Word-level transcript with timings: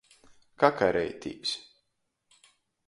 Kakareitīs. 0.63 1.55